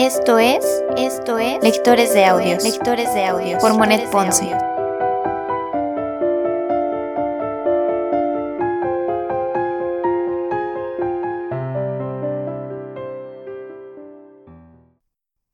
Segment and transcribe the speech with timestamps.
[0.00, 0.64] Esto es,
[0.96, 3.60] esto es Lectores de Audios, Lectores de Audios.
[3.60, 4.56] Por Monet Ponce.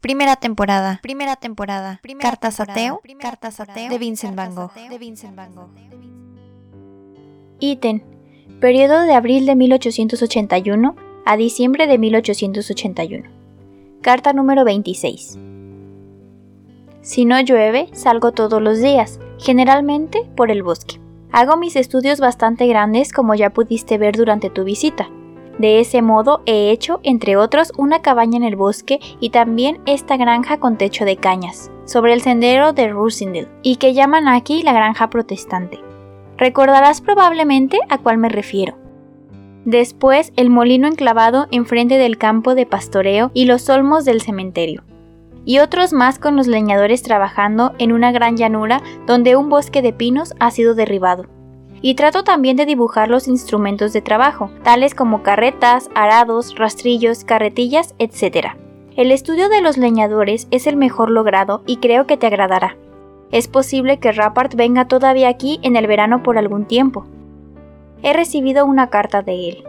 [0.02, 5.54] Primera temporada, primera temporada, Cartas ateo, Cartas ateo de Vincent Van Gogh, de Vincent Van
[5.54, 5.70] Gogh.
[7.60, 8.04] Ítem,
[8.60, 13.33] periodo de abril de 1881 a diciembre de 1881.
[14.04, 15.38] Carta número 26.
[17.00, 21.00] Si no llueve, salgo todos los días, generalmente por el bosque.
[21.32, 25.08] Hago mis estudios bastante grandes como ya pudiste ver durante tu visita.
[25.58, 30.18] De ese modo he hecho, entre otros, una cabaña en el bosque y también esta
[30.18, 34.74] granja con techo de cañas, sobre el sendero de Rusindel, y que llaman aquí la
[34.74, 35.80] granja protestante.
[36.36, 38.83] Recordarás probablemente a cuál me refiero.
[39.64, 44.84] Después el molino enclavado enfrente del campo de pastoreo y los olmos del cementerio.
[45.46, 49.92] Y otros más con los leñadores trabajando en una gran llanura donde un bosque de
[49.92, 51.26] pinos ha sido derribado.
[51.80, 57.94] Y trato también de dibujar los instrumentos de trabajo, tales como carretas, arados, rastrillos, carretillas,
[57.98, 58.48] etc.
[58.96, 62.76] El estudio de los leñadores es el mejor logrado y creo que te agradará.
[63.32, 67.06] Es posible que Rappart venga todavía aquí en el verano por algún tiempo,
[68.04, 69.64] he recibido una carta de él.